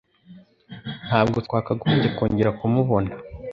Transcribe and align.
Ntabwo 1.07 1.37
twakagombye 1.45 2.07
kongera 2.17 2.55
kumubona. 2.59 3.11